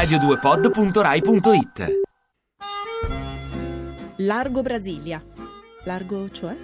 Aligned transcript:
radio2pod.rai.it 0.00 2.00
Largo 4.16 4.62
Brasilia. 4.62 5.22
Largo 5.84 6.30
cioè? 6.30 6.56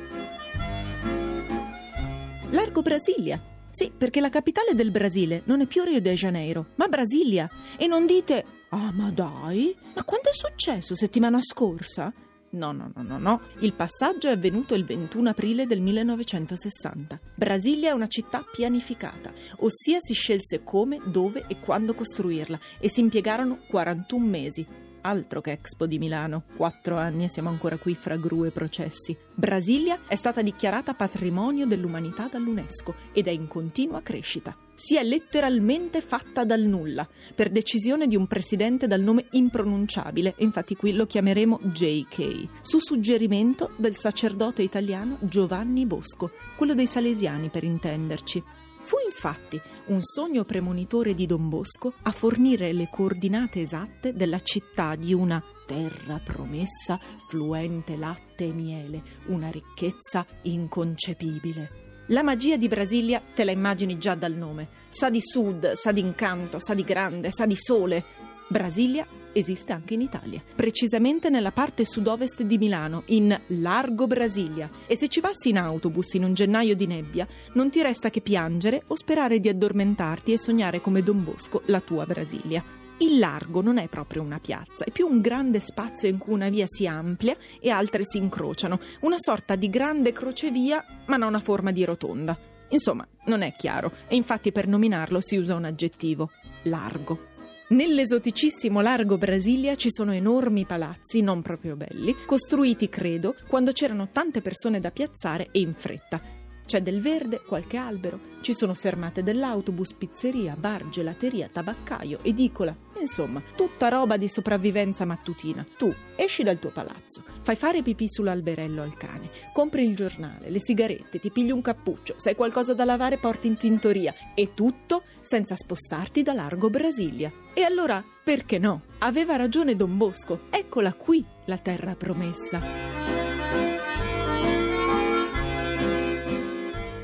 Largo 2.49 2.80
Brasilia. 2.80 3.38
Sì, 3.71 3.92
perché 3.95 4.21
la 4.21 4.31
capitale 4.31 4.74
del 4.74 4.91
Brasile 4.91 5.42
non 5.45 5.60
è 5.60 5.67
più 5.67 5.85
Rio 5.85 6.01
de 6.01 6.14
Janeiro, 6.14 6.69
ma 6.77 6.88
Brasilia. 6.88 7.46
E 7.77 7.87
non 7.87 8.06
dite, 8.06 8.42
ah 8.71 8.91
ma 8.95 9.10
dai, 9.10 9.77
ma 9.95 10.03
quando 10.03 10.31
è 10.31 10.32
successo? 10.32 10.95
Settimana 10.95 11.38
scorsa? 11.42 12.10
No, 12.57 12.73
no, 12.73 12.91
no, 12.95 13.03
no, 13.03 13.19
no. 13.19 13.41
Il 13.59 13.75
passaggio 13.75 14.29
è 14.29 14.31
avvenuto 14.31 14.75
il 14.75 14.87
21 14.87 15.29
aprile 15.29 15.67
del 15.67 15.81
1960. 15.81 17.20
Brasilia 17.34 17.91
è 17.91 17.93
una 17.93 18.06
città 18.06 18.43
pianificata, 18.51 19.30
ossia 19.59 19.98
si 20.01 20.14
scelse 20.14 20.62
come, 20.64 20.98
dove 21.05 21.45
e 21.48 21.61
quando 21.61 21.92
costruirla 21.92 22.59
e 22.78 22.88
si 22.88 23.00
impiegarono 23.00 23.59
41 23.69 24.24
mesi. 24.24 24.85
Altro 25.00 25.41
che 25.41 25.52
Expo 25.52 25.86
di 25.86 25.98
Milano. 25.98 26.45
Quattro 26.56 26.96
anni 26.96 27.24
e 27.24 27.28
siamo 27.28 27.48
ancora 27.48 27.77
qui 27.77 27.95
fra 27.95 28.16
gru 28.16 28.45
e 28.45 28.50
processi. 28.50 29.16
Brasilia 29.34 30.00
è 30.06 30.14
stata 30.14 30.42
dichiarata 30.42 30.95
patrimonio 30.95 31.66
dell'umanità 31.66 32.28
dall'UNESCO 32.30 32.95
ed 33.12 33.27
è 33.27 33.30
in 33.30 33.48
continua 33.48 34.02
crescita. 34.02 34.56
Si 34.74 34.96
è 34.96 35.02
letteralmente 35.02 36.02
fatta 36.02 36.45
dal 36.45 36.60
nulla, 36.60 37.09
per 37.34 37.48
decisione 37.48 38.06
di 38.06 38.14
un 38.14 38.27
presidente 38.27 38.86
dal 38.86 39.00
nome 39.00 39.24
impronunciabile, 39.30 40.34
infatti 40.38 40.77
qui 40.77 40.92
lo 40.92 41.06
chiameremo 41.06 41.60
JK, 41.62 42.48
su 42.60 42.78
suggerimento 42.78 43.70
del 43.77 43.97
sacerdote 43.97 44.60
italiano 44.60 45.16
Giovanni 45.20 45.86
Bosco, 45.86 46.30
quello 46.56 46.74
dei 46.74 46.86
Salesiani 46.86 47.48
per 47.48 47.64
intenderci. 47.64 48.42
Fu 48.86 48.98
infatti 49.04 49.60
un 49.86 50.00
sogno 50.00 50.45
premonitore 50.45 51.12
di 51.12 51.27
Don 51.27 51.48
Bosco 51.48 51.94
a 52.02 52.12
fornire 52.12 52.72
le 52.72 52.88
coordinate 52.88 53.61
esatte 53.61 54.12
della 54.12 54.38
città 54.38 54.94
di 54.94 55.12
una 55.12 55.42
terra 55.66 56.20
promessa, 56.24 56.96
fluente 57.27 57.96
latte 57.96 58.44
e 58.44 58.52
miele, 58.52 59.02
una 59.24 59.50
ricchezza 59.50 60.24
inconcepibile. 60.42 62.05
La 62.11 62.22
magia 62.22 62.56
di 62.56 62.69
Brasilia 62.69 63.20
te 63.34 63.42
la 63.42 63.50
immagini 63.50 63.98
già 63.98 64.14
dal 64.14 64.34
nome. 64.34 64.69
Sa 64.89 65.11
di 65.11 65.20
sud, 65.20 65.72
sa 65.72 65.91
di 65.91 65.98
incanto, 65.98 66.61
sa 66.61 66.72
di 66.72 66.84
grande, 66.84 67.33
sa 67.33 67.44
di 67.44 67.56
sole. 67.56 68.05
Brasilia 68.48 69.06
esiste 69.33 69.72
anche 69.72 69.94
in 69.94 70.00
Italia, 70.00 70.42
precisamente 70.55 71.28
nella 71.28 71.50
parte 71.50 71.84
sud-ovest 71.84 72.42
di 72.42 72.58
Milano, 72.58 73.02
in 73.06 73.39
Largo 73.48 74.06
Brasilia. 74.06 74.70
E 74.86 74.97
se 74.97 75.08
ci 75.08 75.20
passi 75.20 75.50
in 75.50 75.58
autobus 75.58 76.14
in 76.14 76.25
un 76.25 76.33
gennaio 76.33 76.74
di 76.74 76.86
nebbia, 76.86 77.27
non 77.52 77.70
ti 77.70 77.83
resta 77.83 78.08
che 78.08 78.20
piangere 78.20 78.83
o 78.86 78.97
sperare 78.97 79.41
di 79.41 79.48
addormentarti 79.48 80.33
e 80.33 80.39
sognare 80.39 80.80
come 80.80 81.02
Don 81.02 81.22
Bosco 81.22 81.62
la 81.67 81.80
tua 81.80 82.06
Brasilia. 82.06 82.64
Il 82.98 83.19
largo 83.19 83.61
non 83.61 83.77
è 83.77 83.89
proprio 83.89 84.22
una 84.22 84.39
piazza, 84.39 84.84
è 84.84 84.91
più 84.91 85.06
un 85.06 85.20
grande 85.20 85.61
spazio 85.61 86.08
in 86.08 86.17
cui 86.17 86.33
una 86.33 86.48
via 86.48 86.64
si 86.67 86.86
amplia 86.86 87.36
e 87.61 87.69
altre 87.69 88.05
si 88.06 88.17
incrociano, 88.17 88.78
una 89.00 89.19
sorta 89.19 89.55
di 89.55 89.69
grande 89.69 90.12
crocevia 90.12 90.83
ma 91.06 91.17
non 91.17 91.34
a 91.34 91.41
forma 91.41 91.72
di 91.72 91.84
rotonda. 91.84 92.39
Insomma, 92.69 93.06
non 93.27 93.42
è 93.42 93.55
chiaro 93.55 93.92
e 94.08 94.17
infatti 94.17 94.50
per 94.50 94.67
nominarlo 94.67 95.20
si 95.20 95.36
usa 95.36 95.55
un 95.55 95.64
aggettivo, 95.64 96.30
largo. 96.62 97.34
Nell'esoticissimo 97.69 98.81
largo 98.81 99.19
Brasilia 99.19 99.75
ci 99.75 99.91
sono 99.91 100.12
enormi 100.12 100.64
palazzi, 100.64 101.20
non 101.20 101.42
proprio 101.42 101.75
belli, 101.75 102.14
costruiti, 102.25 102.89
credo, 102.89 103.34
quando 103.48 103.73
c'erano 103.73 104.11
tante 104.12 104.41
persone 104.41 104.78
da 104.78 104.92
piazzare 104.92 105.48
e 105.50 105.58
in 105.58 105.73
fretta. 105.73 106.20
C'è 106.64 106.81
del 106.81 107.00
verde, 107.00 107.42
qualche 107.45 107.77
albero, 107.77 108.20
ci 108.41 108.55
sono 108.55 108.73
fermate 108.73 109.25
dell'autobus, 109.25 109.95
pizzeria, 109.95 110.55
bar, 110.56 110.89
gelateria, 110.91 111.48
tabaccaio, 111.53 112.20
edicola, 112.23 112.86
insomma, 113.00 113.42
tutta 113.56 113.89
roba 113.89 114.16
di 114.16 114.28
sopravvivenza 114.28 115.05
mattutina. 115.05 115.67
Tu 115.77 115.95
esci 116.17 116.42
dal 116.42 116.58
tuo 116.58 116.70
palazzo, 116.70 117.23
fai 117.42 117.57
fare 117.57 117.83
pipì 117.83 118.08
sull'alberello 118.08 118.83
al 118.83 118.95
cane, 118.95 119.30
compri 119.52 119.84
il 119.84 119.95
giornale, 119.95 120.51
le 120.51 120.61
sigarette, 120.61 121.18
ti 121.18 121.30
pigli 121.30 121.51
un 121.51 121.62
cappuccio, 121.62 122.14
se 122.17 122.30
hai 122.30 122.34
qualcosa 122.34 122.74
da 122.74 122.84
lavare 122.84 123.18
porti 123.18 123.46
in 123.46 123.57
tintoria 123.57 124.14
e 124.34 124.52
tutto 124.55 125.02
senza 125.20 125.57
spostarti 125.57 126.23
da 126.23 126.33
largo 126.33 126.70
Brasilia. 126.70 127.30
E 127.52 127.62
allora, 127.62 128.05
perché 128.23 128.59
no? 128.59 128.83
Aveva 128.99 129.37
ragione 129.37 129.77
Don 129.77 129.97
Bosco, 129.97 130.41
eccola 130.51 130.93
qui 130.93 131.25
la 131.47 131.59
terra 131.59 131.95
promessa. 131.95 132.61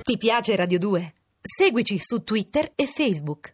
Ti 0.02 0.16
piace 0.18 0.56
Radio 0.56 0.78
2? 0.78 1.14
Seguici 1.40 1.98
su 1.98 2.22
Twitter 2.22 2.70
e 2.74 2.86
Facebook. 2.86 3.50